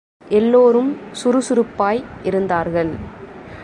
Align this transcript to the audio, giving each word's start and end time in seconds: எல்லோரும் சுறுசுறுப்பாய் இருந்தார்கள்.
எல்லோரும் 0.29 0.97
சுறுசுறுப்பாய் 1.11 2.03
இருந்தார்கள். 2.23 2.91